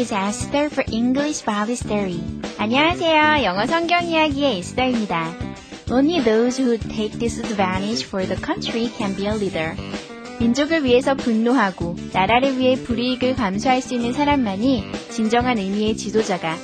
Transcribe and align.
is 0.00 0.12
Esther 0.14 0.70
for 0.70 0.82
English 0.90 1.44
Bible 1.44 1.76
Story. 1.76 2.18
안녕하세요. 2.56 3.44
영어 3.44 3.66
성경 3.66 4.02
이야기의 4.02 4.56
에스더입니다. 4.58 5.34
Only 5.90 6.24
those 6.24 6.58
who 6.58 6.78
take 6.78 7.18
disadvantage 7.18 8.06
for 8.06 8.26
the 8.26 8.40
country 8.40 8.88
can 8.96 9.14
be 9.14 9.26
a 9.26 9.34
leader. 9.34 9.76
민족을 10.40 10.84
위해서 10.84 11.14
분노하고 11.14 11.96
나라를 12.14 12.58
위해 12.58 12.76
불이익을 12.76 13.34
감수할 13.36 13.82
수 13.82 13.94
있는 13.94 14.14
사람만이 14.14 14.84
진정한 15.10 15.58
의미의 15.58 15.98
지도자가 15.98 16.56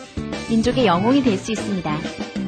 민족의 0.48 0.86
영웅이 0.86 1.22
될 1.22 1.36
수 1.36 1.52
있습니다. 1.52 1.98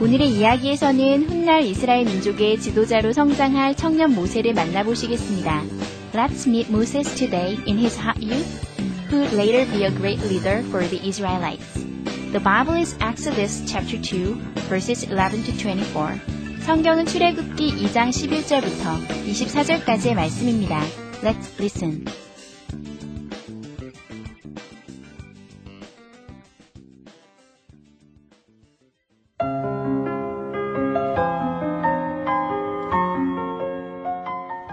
오늘의 0.00 0.30
이야기에서는 0.30 1.28
훗날 1.28 1.64
이스라엘 1.64 2.06
민족의 2.06 2.60
지도자로 2.60 3.12
성장할 3.12 3.76
청년 3.76 4.14
모세를 4.14 4.54
만나보시겠습니다. 4.54 5.64
Let's 6.14 6.48
meet 6.48 6.70
Moses 6.70 7.14
today 7.14 7.58
in 7.66 7.76
his 7.76 8.00
hot 8.00 8.24
youth, 8.24 8.67
who 9.09 9.21
would 9.21 9.33
later 9.33 9.65
be 9.71 9.85
a 9.85 9.91
great 9.91 10.19
leader 10.21 10.63
for 10.71 10.85
the 10.85 10.99
Israelites. 11.07 11.73
The 12.31 12.39
Bible 12.39 12.73
is 12.73 12.95
Exodus 12.99 13.61
chapter 13.67 13.97
2, 13.97 14.35
verses 14.69 15.03
11 15.03 15.43
to 15.43 15.51
24. 15.57 16.19
성경은 16.65 17.05
출애굽기 17.05 17.75
2장 17.75 18.09
11절부터 18.09 19.05
24절까지의 19.27 20.15
말씀입니다. 20.15 20.81
Let's 21.21 21.59
listen. 21.59 22.05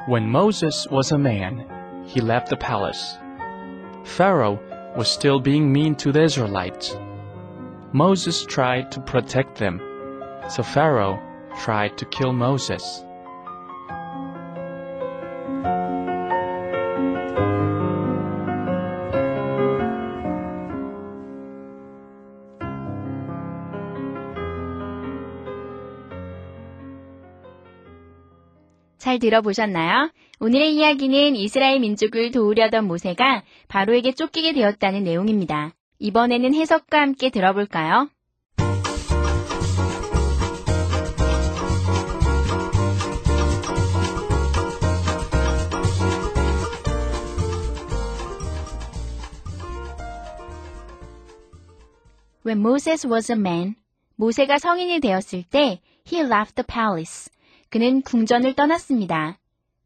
When 0.06 0.28
Moses 0.28 0.88
was 0.91 1.12
a 1.12 1.19
man, 1.19 1.64
he 2.05 2.20
left 2.20 2.48
the 2.48 2.56
palace. 2.56 3.16
Pharaoh 4.06 4.59
was 4.95 5.11
still 5.11 5.39
being 5.39 5.73
mean 5.73 5.95
to 5.95 6.11
the 6.11 6.23
Israelites. 6.23 6.98
Moses 7.92 8.45
tried 8.45 8.92
to 8.92 9.02
protect 9.02 9.58
them, 9.58 9.81
so 10.50 10.64
Pharaoh 10.64 11.20
tried 11.59 11.98
to 11.98 12.06
kill 12.06 12.33
Moses. 12.33 13.05
잘 29.06 29.20
들어보셨나요? 29.20 30.09
오늘의 30.39 30.73
이야기는 30.73 31.36
이스라엘 31.36 31.80
민족을 31.80 32.31
도우려던 32.31 32.88
모세가 32.88 33.44
바로에게 33.67 34.14
쫓기게 34.14 34.53
되었다는 34.53 35.03
내용입니다. 35.03 35.75
이번에는 36.00 36.56
해석과 36.56 37.02
함께 37.02 37.30
들어볼까요? 37.30 38.09
When 52.44 52.60
Moses 52.61 53.05
was 53.05 53.32
a 53.32 53.38
man, 53.38 53.76
모세가 54.15 54.58
성인이 54.58 54.99
되었을 54.99 55.44
때 55.44 55.80
he 56.11 56.23
left 56.23 56.55
the 56.55 56.65
palace. 56.67 57.30
그는 57.70 58.02
궁전을 58.02 58.53
떠났습니다. 58.53 59.39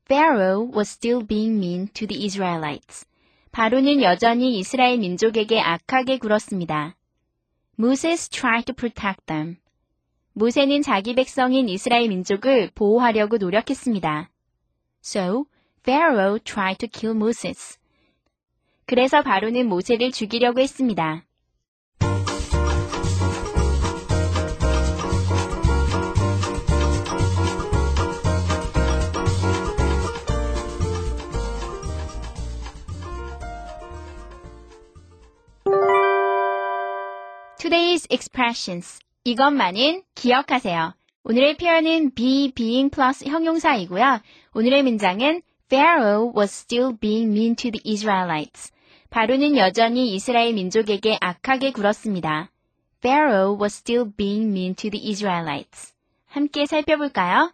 Pharaoh 0.07 0.71
was 0.75 0.89
still 0.89 1.25
being 1.25 1.57
mean 1.57 1.87
to 1.93 2.07
the 2.07 2.25
Israelites. 2.25 3.05
바로는 3.51 4.01
여전히 4.01 4.57
이스라엘 4.57 4.99
민족에게 4.99 5.59
악하게 5.59 6.17
굴었습니다. 6.17 6.95
Moses 7.77 8.29
tried 8.29 8.65
to 8.65 8.75
protect 8.75 9.25
them. 9.25 9.57
모세는 10.33 10.81
자기 10.81 11.15
백성인 11.15 11.69
이스라엘 11.69 12.09
민족을 12.09 12.71
보호하려고 12.75 13.37
노력했습니다. 13.37 14.29
So, 15.03 15.45
Pharaoh 15.83 16.39
tried 16.43 16.77
to 16.79 16.89
kill 16.91 17.15
Moses. 17.15 17.79
그래서 18.85 19.21
바로는 19.21 19.67
모세를 19.67 20.11
죽이려고 20.11 20.59
했습니다. 20.59 21.25
Today's 37.69 38.07
expressions. 38.09 38.99
이것만은 39.25 40.01
기억하세요. 40.15 40.95
오늘의 41.23 41.57
표현은 41.57 42.15
be, 42.15 42.51
being 42.51 42.89
plus 42.89 43.23
형용사이고요. 43.23 44.21
오늘의 44.55 44.81
문장은 44.81 45.43
Pharaoh 45.69 46.33
was 46.35 46.51
still 46.51 46.97
being 46.99 47.31
mean 47.31 47.55
to 47.55 47.69
the 47.69 47.79
Israelites. 47.85 48.71
바로는 49.11 49.55
여전히 49.55 50.15
이스라엘 50.15 50.55
민족에게 50.55 51.19
악하게 51.21 51.73
굴었습니다. 51.73 52.49
Pharaoh 53.01 53.55
was 53.61 53.75
still 53.75 54.11
being 54.17 54.49
mean 54.49 54.73
to 54.73 54.89
the 54.89 55.07
Israelites. 55.07 55.93
함께 56.25 56.65
살펴볼까요? 56.65 57.53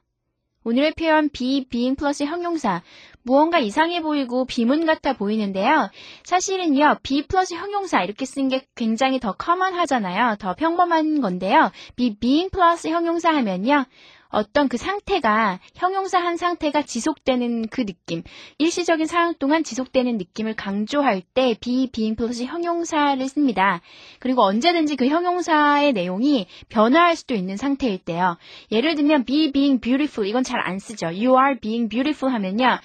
오늘의 0.63 0.93
표현 0.93 1.27
be, 1.27 1.65
being 1.65 1.97
플러스 1.97 2.23
형용사. 2.23 2.83
무언가 3.25 3.57
이상해 3.57 4.01
보이고 4.01 4.45
비문 4.45 4.85
같아 4.85 5.13
보이는데요. 5.13 5.89
사실은요, 6.23 6.97
be 7.01 7.25
플러스 7.25 7.55
형용사 7.55 8.03
이렇게 8.03 8.23
쓴 8.23 8.49
게 8.49 8.61
굉장히 8.75 9.19
더 9.19 9.31
커먼하잖아요. 9.33 10.35
더 10.37 10.53
평범한 10.53 11.21
건데요. 11.21 11.71
be, 11.95 12.15
being 12.19 12.51
플러스 12.51 12.87
형용사 12.87 13.33
하면요. 13.33 13.85
어떤 14.29 14.67
그 14.67 14.77
상태가, 14.77 15.59
형용사 15.75 16.19
한 16.19 16.35
상태가 16.37 16.81
지속되는 16.83 17.69
그 17.69 17.85
느낌, 17.85 18.21
일시적인 18.57 19.05
상황 19.07 19.33
동안 19.35 19.63
지속되는 19.63 20.17
느낌을 20.17 20.55
강조할 20.55 21.21
때 21.21 21.55
be, 21.59 21.87
being 21.89 22.15
플러스 22.15 22.43
형용사를 22.43 23.25
씁니다. 23.27 23.81
그리고 24.19 24.43
언제든지 24.43 24.97
그 24.97 25.07
형용사의 25.07 25.93
내용이 25.93 26.47
변화할 26.69 27.15
수도 27.15 27.33
있는 27.33 27.57
상태일 27.57 27.97
때요. 27.97 28.37
예를 28.71 28.95
들면 28.95 29.23
be 29.25 29.51
being 29.51 29.79
beautiful 29.81 30.29
이건 30.29 30.43
잘 30.43 30.59
안 30.59 30.77
쓰죠. 30.79 31.07
you 31.07 31.35
are 31.37 31.59
being 31.59 31.89
beautiful 31.89 32.31
하면요. 32.31 32.79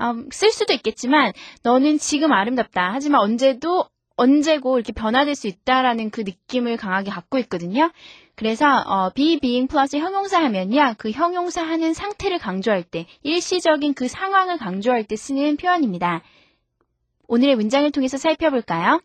음, 0.00 0.28
쓸 0.32 0.50
수도 0.50 0.72
있겠지만 0.72 1.32
너는 1.62 1.98
지금 1.98 2.32
아름답다. 2.32 2.90
하지만 2.92 3.20
언제도 3.20 3.86
언제고 4.16 4.78
이렇게 4.78 4.92
변화될 4.92 5.34
수 5.34 5.46
있다라는 5.46 6.10
그 6.10 6.20
느낌을 6.20 6.76
강하게 6.76 7.10
갖고 7.10 7.38
있거든요. 7.38 7.90
그래서 8.34 8.66
어, 8.66 9.10
be 9.10 9.38
being 9.40 9.68
플러스 9.68 9.96
형용사 9.96 10.42
하면요. 10.42 10.94
그 10.98 11.10
형용사 11.10 11.62
하는 11.62 11.92
상태를 11.94 12.38
강조할 12.38 12.82
때 12.82 13.06
일시적인 13.22 13.94
그 13.94 14.08
상황을 14.08 14.58
강조할 14.58 15.04
때 15.04 15.16
쓰는 15.16 15.56
표현입니다. 15.56 16.22
오늘의 17.28 17.56
문장을 17.56 17.90
통해서 17.90 18.16
살펴볼까요? 18.16 19.00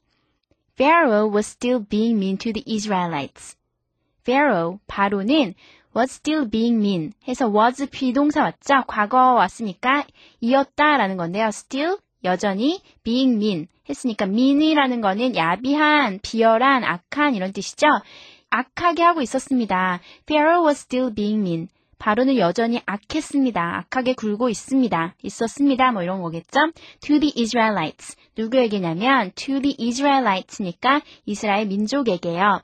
Pharaoh 0.76 1.34
was 1.34 1.48
still 1.48 1.84
being 1.88 2.18
mean 2.18 2.38
to 2.38 2.54
the 2.54 2.64
Israelites. 2.68 3.58
Pharaoh, 4.24 4.80
바로는 4.88 5.54
was 5.98 6.12
still 6.12 6.48
being 6.48 6.78
mean 6.78 7.14
해서 7.28 7.48
was 7.50 7.84
비동사 7.88 8.44
왔죠? 8.44 8.86
과거 8.88 9.34
왔으니까 9.34 10.06
이었다 10.40 10.98
라는 10.98 11.18
건데요. 11.18 11.48
still 11.48 11.98
여전히 12.24 12.82
being 13.04 13.36
mean 13.36 13.68
했으니까 13.90 14.26
mean이라는 14.26 15.02
거는 15.02 15.36
야비한, 15.36 16.20
비열한, 16.22 16.84
악한 16.84 17.34
이런 17.36 17.52
뜻이죠. 17.52 17.88
악하게 18.50 19.02
하고 19.02 19.22
있었습니다. 19.22 20.00
Pharaoh 20.26 20.66
was 20.68 20.80
still 20.82 21.14
being 21.14 21.42
mean. 21.42 21.68
바로는 22.00 22.38
여전히 22.38 22.82
악했습니다. 22.86 23.78
악하게 23.78 24.14
굴고 24.14 24.50
있습니다. 24.50 25.16
있었습니다. 25.24 25.92
뭐 25.92 26.04
이런 26.04 26.22
거겠죠? 26.22 26.72
To 27.02 27.20
the 27.20 27.34
Israelites. 27.36 28.16
누구에게냐면 28.38 29.32
to 29.36 29.62
the 29.62 29.76
Israelites니까 29.80 31.02
이스라엘 31.26 31.68
민족에게요. 31.68 32.62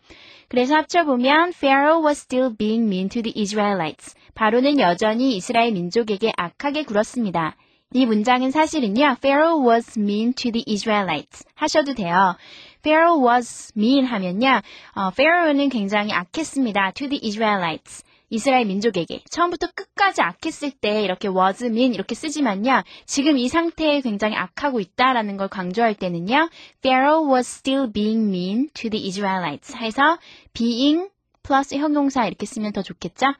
그래서 0.47 0.75
합쳐보면 0.75 1.53
Pharaoh 1.53 2.05
was 2.05 2.19
still 2.19 2.55
being 2.55 2.85
mean 2.85 3.09
to 3.09 3.21
the 3.21 3.33
Israelites. 3.35 4.15
바로는 4.35 4.79
여전히 4.79 5.35
이스라엘 5.35 5.71
민족에게 5.71 6.31
악하게 6.37 6.83
굴었습니다. 6.83 7.55
이 7.95 8.05
문장은 8.05 8.51
사실은요. 8.51 9.17
Pharaoh 9.21 9.67
was 9.67 9.99
mean 9.99 10.33
to 10.33 10.51
the 10.51 10.63
Israelites 10.67 11.45
하셔도 11.53 11.93
돼요. 11.93 12.35
Pharaoh 12.81 13.23
was 13.23 13.71
mean 13.77 14.05
하면요. 14.05 14.61
어, 14.95 15.11
Pharaoh는 15.15 15.69
굉장히 15.69 16.11
악했습니다. 16.11 16.91
to 16.91 17.07
the 17.07 17.19
Israelites. 17.23 18.03
이스라엘 18.29 18.65
민족에게 18.65 19.21
처음부터 19.29 19.67
끝까지 19.75 20.21
악했을 20.21 20.71
때 20.71 21.03
이렇게 21.03 21.27
was 21.27 21.65
mean 21.65 21.93
이렇게 21.93 22.15
쓰지만요. 22.15 22.83
지금 23.05 23.37
이 23.37 23.47
상태에 23.47 24.01
굉장히 24.01 24.35
악하고 24.35 24.79
있다라는 24.79 25.37
걸 25.37 25.47
강조할 25.47 25.95
때는요. 25.95 26.49
Pharaoh 26.81 27.31
was 27.31 27.47
still 27.47 27.91
being 27.91 28.27
mean 28.27 28.69
to 28.73 28.89
the 28.89 29.07
Israelites 29.07 29.75
해서 29.77 30.17
being 30.53 31.09
플러스 31.43 31.75
형용사 31.75 32.25
이렇게 32.25 32.45
쓰면 32.45 32.73
더 32.73 32.81
좋겠죠? 32.81 33.33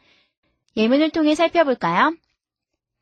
예문을 0.78 1.12
통해 1.12 1.36
살펴볼까요? 1.36 2.16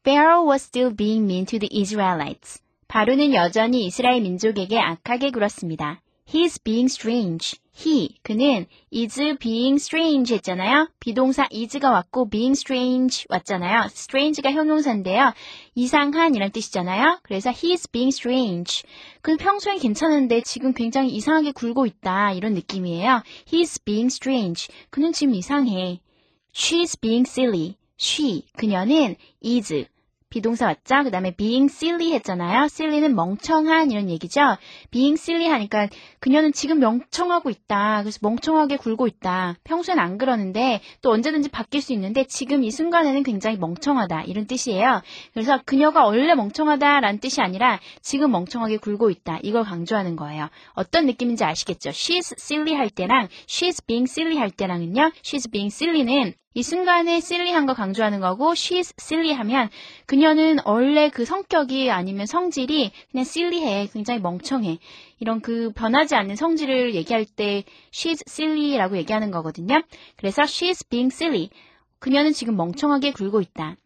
Pharaoh 0.04 0.50
was 0.50 0.63
still 0.63 0.95
being 0.95 1.24
mean 1.24 1.45
to 1.45 1.60
the 1.60 1.69
Israelites. 1.72 2.62
바로는 2.88 3.33
여전히 3.33 3.86
이스라엘 3.86 4.22
민족에게 4.22 4.80
악하게 4.80 5.31
굴었습니다. 5.31 6.01
He's 6.28 6.62
being 6.63 6.92
strange. 6.92 7.60
He, 7.73 8.18
그는 8.21 8.68
is 8.94 9.18
being 9.39 9.75
strange 9.75 10.35
했잖아요. 10.35 10.89
비동사 11.00 11.47
is가 11.51 11.89
왔고 11.89 12.29
being 12.29 12.51
strange 12.51 13.25
왔잖아요. 13.29 13.85
strange가 13.85 14.51
형용사인데요. 14.51 15.33
이상한 15.73 16.35
이란 16.35 16.51
뜻이잖아요. 16.51 17.19
그래서 17.23 17.50
he's 17.51 17.89
being 17.91 18.13
strange. 18.13 18.83
그는 19.21 19.38
평소엔 19.38 19.79
괜찮은데 19.79 20.41
지금 20.41 20.73
굉장히 20.73 21.09
이상하게 21.12 21.53
굴고 21.53 21.85
있다. 21.85 22.33
이런 22.33 22.53
느낌이에요. 22.53 23.23
He's 23.45 23.83
being 23.83 24.13
strange. 24.13 24.68
그는 24.89 25.13
지금 25.13 25.33
이상해. 25.33 26.01
She's 26.53 27.00
being 27.00 27.27
silly. 27.27 27.77
She, 27.97 28.47
그녀는 28.57 29.15
is, 29.45 29.85
비동사 30.31 30.66
왔죠? 30.66 31.04
그 31.04 31.12
다음에 31.12 31.36
being 31.36 31.72
silly 31.72 32.13
했잖아요. 32.13 32.63
silly는 32.63 33.13
멍청한 33.16 33.92
이런 33.92 34.10
얘기죠. 34.10 34.42
being 34.89 35.19
silly 35.22 35.51
하니까 35.51 35.89
그녀는 36.19 36.54
지금 36.54 36.80
멍청하고 36.80 37.50
있다. 37.50 38.01
그래서 38.01 38.18
멍청하게 38.22 38.78
굴고 38.78 39.07
있다. 39.07 39.57
평소엔 39.66 40.00
안 40.00 40.18
그러는데 40.18 40.81
또 41.01 41.12
언제든지 41.12 41.50
바뀔 41.50 41.81
수 41.81 41.94
있는데 41.94 42.24
지금 42.24 42.63
이 42.63 42.72
순간에는 42.72 43.22
굉장히 43.24 43.57
멍청하다. 43.57 44.24
이런 44.24 44.48
뜻이에요. 44.48 45.01
그래서 45.33 45.60
그녀가 45.66 46.06
원래 46.06 46.33
멍청하다라는 46.33 47.19
뜻이 47.19 47.42
아니라 47.42 47.80
지금 48.01 48.31
멍청하게 48.31 48.78
굴고 48.78 49.10
있다. 49.10 49.39
이걸 49.44 49.63
강조하는 49.63 50.16
거예요. 50.16 50.50
어떤 50.74 51.06
느낌인지 51.07 51.44
아시겠죠? 51.44 51.89
she's 51.89 52.33
silly 52.39 52.74
할 52.74 52.89
때랑 52.89 53.28
she's 53.48 53.86
being 53.86 54.10
silly 54.10 54.38
할 54.38 54.50
때랑은요. 54.50 55.12
she's 55.24 55.51
being 55.51 55.74
silly는 55.74 56.33
이 56.53 56.63
순간에 56.63 57.21
silly한 57.21 57.65
거 57.65 57.74
강조하는 57.74 58.19
거고 58.19 58.51
she's 58.51 58.94
silly 59.00 59.33
하면 59.33 59.69
그녀는 60.06 60.57
원래 60.65 61.09
그 61.09 61.24
성격이 61.24 61.89
아니면 61.89 62.25
성질이 62.25 62.92
그냥 63.09 63.24
silly해. 63.24 63.88
굉장히 63.94 64.19
멍청해. 64.19 64.80
이런 65.19 65.39
그 65.39 65.71
변하지 65.71 66.15
않는 66.15 66.36
성질을 66.36 66.94
얘기할 66.95 67.25
때 67.25 67.63
she's 67.92 68.21
silly라고 68.27 68.98
얘기하는 68.98 69.31
거거든요. 69.31 69.81
그래서 70.18 70.42
she's 70.42 70.88
being 70.89 71.13
silly. 71.13 71.50
그녀는 72.00 72.33
지금 72.33 72.57
멍청하게 72.57 73.12
굴고 73.13 73.39
있다. 73.39 73.77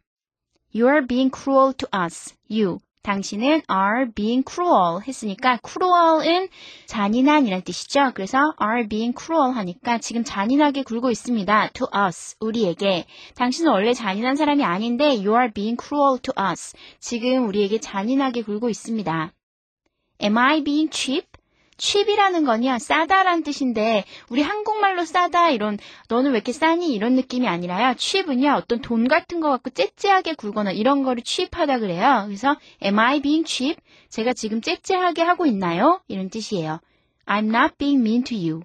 You 0.74 0.88
are 0.88 1.06
being 1.06 1.32
cruel 1.32 1.74
to 1.74 1.88
us. 1.94 2.34
You. 2.50 2.80
당신은 3.06 3.62
are 3.70 4.12
being 4.16 4.44
cruel 4.44 5.00
했으니까 5.08 5.60
cruel은 5.64 6.48
잔인한 6.88 7.46
이란 7.46 7.62
뜻이죠. 7.62 8.12
그래서 8.16 8.40
are 8.60 8.88
being 8.88 9.16
cruel 9.16 9.56
하니까 9.56 10.00
지금 10.00 10.24
잔인하게 10.24 10.82
굴고 10.82 11.12
있습니다. 11.12 11.70
to 11.74 11.88
us 11.96 12.36
우리에게 12.40 13.06
당신은 13.36 13.72
원래 13.72 13.94
잔인한 13.94 14.36
사람이 14.36 14.64
아닌데 14.64 15.06
you 15.06 15.36
are 15.36 15.52
being 15.54 15.78
cruel 15.80 16.20
to 16.20 16.34
us 16.52 16.74
지금 17.00 17.48
우리에게 17.48 17.80
잔인하게 17.80 18.42
굴고 18.42 18.70
있습니다. 18.70 19.32
Am 20.24 20.38
I 20.38 20.64
being 20.64 20.90
cheap? 20.92 21.28
Cheap이라는 21.78 22.46
건요 22.46 22.78
싸다란 22.80 23.44
뜻인데 23.44 24.06
우리 24.30 24.42
한국말로 24.42 25.06
싸다 25.06 25.50
이런 25.50 25.78
너는 26.10 26.32
왜 26.32 26.38
이렇게 26.38 26.52
싸니? 26.52 26.94
이런 26.94 27.16
느낌이 27.16 27.48
아니라요. 27.48 27.96
cheap은요. 27.98 28.54
어떤 28.54 28.82
돈 28.82 29.08
같은 29.08 29.40
거 29.40 29.50
갖고 29.50 29.70
째째하게 29.70 30.34
굴거나 30.36 30.72
이런 30.72 31.04
거를 31.04 31.24
cheap하다 31.26 31.80
그래요. 31.80 32.24
그래서 32.28 32.56
am 32.84 33.00
I 33.00 33.22
being 33.22 33.48
cheap? 33.48 33.82
제가 34.10 34.34
지금 34.34 34.62
째째하게 34.62 35.22
하고 35.22 35.46
있나요? 35.46 36.02
이런 36.08 36.30
뜻이에요. 36.30 36.80
I'm 37.26 37.50
not 37.50 37.76
being 37.78 38.02
mean 38.02 38.24
to 38.24 38.38
you. 38.38 38.62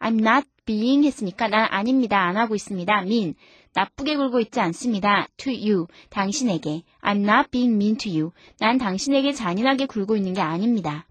I'm 0.00 0.20
not 0.20 0.46
being 0.64 1.06
했으니까 1.06 1.48
난 1.48 1.66
아닙니다. 1.70 2.18
안 2.18 2.36
하고 2.36 2.54
있습니다. 2.54 3.02
mean. 3.02 3.34
나쁘게 3.74 4.16
굴고 4.16 4.38
있지 4.40 4.60
않습니다. 4.60 5.26
to 5.36 5.52
you, 5.52 5.86
당신에게. 6.10 6.82
I'm 7.02 7.28
not 7.28 7.50
being 7.50 7.74
mean 7.74 7.96
to 7.96 8.12
you. 8.12 8.30
난 8.60 8.78
당신에게 8.78 9.32
잔인하게 9.32 9.86
굴고 9.86 10.16
있는 10.16 10.32
게 10.32 10.40
아닙니다. 10.40 11.06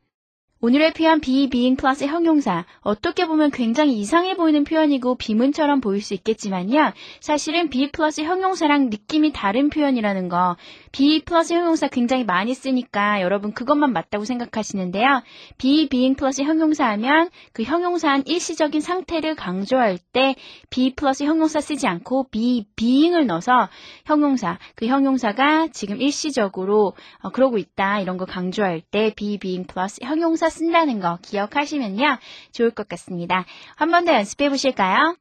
오늘의 0.64 0.94
표현 0.94 1.20
be, 1.20 1.50
being 1.50 1.76
플러스 1.76 2.06
형용사. 2.06 2.64
어떻게 2.80 3.28
보면 3.28 3.52
굉장히 3.52 4.00
이상해 4.00 4.38
보이는 4.38 4.64
표현이고 4.64 5.16
비문처럼 5.16 5.82
보일 5.82 6.02
수 6.02 6.14
있겠지만요. 6.14 6.94
사실은 7.20 7.70
be 7.70 7.92
플러스 7.92 8.22
형용사랑 8.22 8.86
느낌이 8.86 9.34
다른 9.34 9.70
표현이라는 9.70 10.30
거. 10.30 10.56
Be 10.94 11.24
플러스 11.26 11.54
형용사 11.54 11.88
굉장히 11.88 12.24
많이 12.24 12.54
쓰니까 12.54 13.20
여러분 13.22 13.52
그것만 13.52 13.92
맞다고 13.94 14.26
생각하시는데요. 14.26 15.24
be, 15.58 15.90
being 15.90 16.16
플러스 16.16 16.44
형용사 16.44 16.86
하면 16.92 17.30
그 17.52 17.64
형용사의 17.64 18.24
일시적인 18.28 18.80
상태를 18.80 19.34
강조할 19.36 19.98
때 20.14 20.36
be 20.70 20.94
플러스 20.94 21.24
형용사 21.24 21.62
쓰지 21.62 21.88
않고 21.88 22.30
be, 22.30 22.66
being을 22.76 23.26
넣어서 23.26 23.70
형용사, 24.06 24.60
그 24.76 24.86
형용사가 24.86 25.70
지금 25.74 26.00
일시적으로 26.00 26.94
어, 27.24 27.30
그러고 27.32 27.58
있다 27.58 28.00
이런 28.00 28.18
거 28.18 28.26
강조할 28.26 28.82
때 28.82 29.12
be, 29.16 29.40
being 29.40 29.66
플러스 29.66 30.00
형용사 30.04 30.50
쓴다는 30.50 31.00
거 31.00 31.18
기억하시면요. 31.24 32.20
좋을 32.52 32.70
것 32.70 32.88
같습니다. 32.88 33.46
한 33.76 33.90
번 33.90 34.06
더 34.06 34.14
연습해 34.14 34.48
보실까요? 34.50 35.16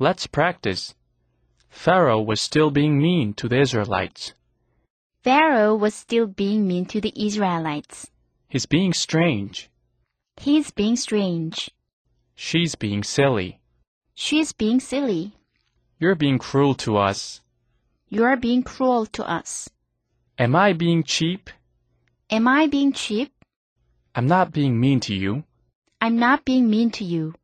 Let's 0.00 0.26
practice. 0.30 0.94
Pharaoh 1.70 2.24
was 2.26 2.40
still 2.40 2.72
being 2.72 2.98
mean 2.98 3.32
to 3.34 3.48
the 3.48 3.60
Israelites. 3.60 4.34
Pharaoh 5.22 5.74
was 5.74 5.94
still 5.94 6.26
being 6.26 6.66
mean 6.66 6.86
to 6.86 7.00
the 7.00 7.12
Israelites. 7.16 8.10
He's 8.48 8.66
being 8.66 8.92
strange. 8.92 9.68
He's 10.36 10.70
being 10.70 10.96
strange. 10.96 11.70
She's 12.34 12.76
being 12.76 13.02
silly. 13.02 13.60
She's 14.14 14.52
being 14.52 14.80
silly. 14.80 15.32
You're 15.98 16.14
being 16.14 16.38
cruel 16.38 16.74
to 16.76 16.96
us. 16.96 17.40
You're 18.08 18.36
being 18.36 18.62
cruel 18.62 19.06
to 19.06 19.28
us. 19.28 19.68
Am 20.38 20.54
I 20.54 20.72
being 20.72 21.02
cheap? 21.02 21.50
Am 22.30 22.46
I 22.46 22.68
being 22.68 22.92
cheap? 22.92 23.32
I'm 24.14 24.26
not 24.26 24.52
being 24.52 24.78
mean 24.78 25.00
to 25.00 25.14
you. 25.14 25.44
I'm 26.00 26.16
not 26.16 26.44
being 26.44 26.70
mean 26.70 26.90
to 26.92 27.04
you. 27.04 27.34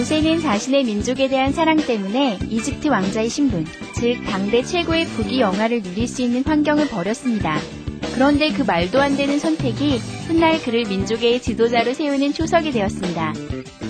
모세는 0.00 0.40
자신의 0.40 0.84
민족에 0.84 1.28
대한 1.28 1.52
사랑 1.52 1.76
때문에 1.76 2.38
이집트 2.48 2.88
왕자의 2.88 3.28
신분, 3.28 3.66
즉 3.94 4.16
당대 4.24 4.62
최고의 4.62 5.04
부귀 5.04 5.40
영화를 5.40 5.82
누릴 5.82 6.08
수 6.08 6.22
있는 6.22 6.42
환경을 6.42 6.88
버렸습니다. 6.88 7.58
그런데 8.14 8.50
그 8.50 8.62
말도 8.62 8.98
안 8.98 9.18
되는 9.18 9.38
선택이 9.38 9.98
훗날 10.26 10.58
그를 10.62 10.86
민족의 10.88 11.42
지도자로 11.42 11.92
세우는 11.92 12.32
초석이 12.32 12.70
되었습니다. 12.72 13.34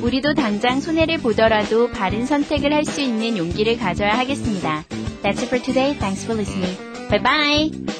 우리도 0.03 0.35
당장 0.35 0.81
손해를 0.81 1.19
보더라도 1.19 1.89
바른 1.93 2.27
선택을 2.27 2.75
할 2.75 2.85
수 2.85 3.01
있는 3.01 3.39
용기를 3.39 3.79
가져야 3.79 4.19
하겠습니다. 4.19 4.83
That's 5.23 5.39
it 5.39 5.47
for 5.47 5.63
today. 5.63 5.97
Thanks 5.97 6.25
for 6.25 6.37
listening. 6.37 6.77
Bye 7.09 7.23
bye. 7.23 8.00